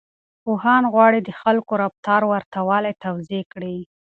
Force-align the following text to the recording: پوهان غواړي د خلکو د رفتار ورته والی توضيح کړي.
پوهان 0.43 0.83
غواړي 0.93 1.19
د 1.23 1.29
خلکو 1.41 1.73
د 1.77 1.79
رفتار 1.83 2.21
ورته 2.31 2.59
والی 2.69 2.93
توضيح 3.05 3.43
کړي. 3.53 3.77